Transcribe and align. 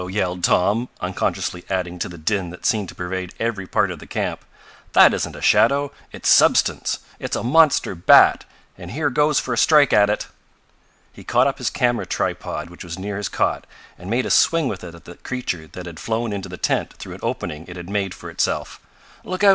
yelled 0.07 0.43
Tom, 0.43 0.89
unconsciously 0.99 1.63
adding 1.69 1.99
to 1.99 2.09
the 2.09 2.17
din 2.17 2.49
that 2.49 2.65
seemed 2.65 2.89
to 2.89 2.95
pervade 2.95 3.35
every 3.39 3.67
part 3.67 3.91
of 3.91 3.99
the 3.99 4.07
camp. 4.07 4.43
"That 4.93 5.13
isn't 5.13 5.35
a 5.35 5.43
shadow. 5.43 5.91
It's 6.11 6.27
substance. 6.27 6.97
It's 7.19 7.35
a 7.35 7.43
monster 7.43 7.93
bat, 7.93 8.43
and 8.79 8.89
here 8.89 9.11
goes 9.11 9.37
for 9.39 9.53
a 9.53 9.57
strike 9.59 9.93
at 9.93 10.09
it!" 10.09 10.25
He 11.13 11.23
caught 11.23 11.45
up 11.45 11.59
his 11.59 11.69
camera 11.69 12.07
tripod 12.07 12.71
which 12.71 12.83
was 12.83 12.97
near 12.97 13.17
his 13.17 13.29
cot, 13.29 13.67
and 13.95 14.09
made 14.09 14.25
a 14.25 14.31
swing 14.31 14.67
with 14.67 14.83
it 14.83 14.95
at 14.95 15.05
the 15.05 15.17
creature 15.17 15.67
that 15.67 15.85
had 15.85 15.99
flown 15.99 16.33
into 16.33 16.49
the 16.49 16.57
tent 16.57 16.93
through 16.93 17.13
an 17.13 17.19
opening 17.21 17.65
it 17.67 17.75
had 17.75 17.87
made 17.87 18.15
for 18.15 18.31
itself. 18.31 18.79
"Look 19.23 19.43
out!" 19.43 19.49